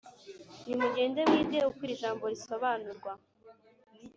[0.65, 3.11] nimugende mwige uko iri jambo risobanurwa,